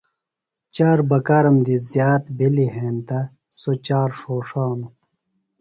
[0.75, 3.19] چار بکارم دی زِیات بِھلی ہینتہ
[3.59, 4.91] سوۡ چار ݜوݜانوۡ۔